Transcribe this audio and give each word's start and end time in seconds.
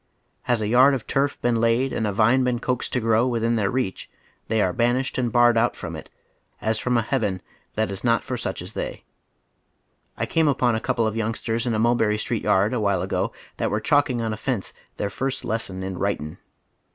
Has 0.49 0.63
a 0.63 0.67
yard 0.67 0.95
oyGoogle 0.95 0.97
THE 0.97 0.97
PROBLEM 0.97 0.97
OF 0.97 1.05
THE 1.05 1.09
CHILDREN. 1.13 1.21
183 1.21 1.21
of 1.21 1.25
turf 1.29 1.41
been 1.41 1.73
kid 1.77 1.97
and 1.97 2.07
a 2.07 2.11
vine 2.11 2.43
been 2.43 2.59
coaxed 2.59 2.93
to 2.93 2.99
grow 2.99 3.27
within 3.27 3.55
tlieir 3.55 3.71
reach, 3.71 4.09
they 4.47 4.61
are 4.63 4.73
banislied 4.73 5.19
and 5.19 5.31
barred 5.31 5.57
out 5.59 5.75
from 5.75 5.95
it 5.95 6.09
as 6.59 6.79
from 6.79 6.97
a 6.97 7.03
heaven 7.03 7.41
that 7.75 7.91
is 7.91 8.03
not 8.03 8.23
for 8.23 8.35
such 8.35 8.63
as 8.63 8.73
they. 8.73 9.03
I 10.17 10.25
came 10.25 10.47
upon 10.47 10.73
a 10.73 10.79
couple 10.79 11.05
of 11.05 11.15
youngsters 11.15 11.67
in 11.67 11.75
a 11.75 11.79
Hulherry 11.79 12.17
Street 12.19 12.41
yard 12.43 12.73
a 12.73 12.79
while 12.81 13.03
ago 13.03 13.31
that 13.57 13.69
were 13.69 13.79
chalking 13.79 14.21
on 14.23 14.31
the 14.31 14.37
fence 14.37 14.73
their 14.97 15.11
first 15.11 15.45
lesson 15.45 15.83
in 15.83 15.99
"writin'." 15.99 16.39